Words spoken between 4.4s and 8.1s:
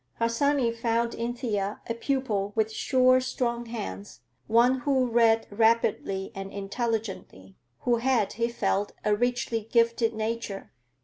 one who read rapidly and intelligently, who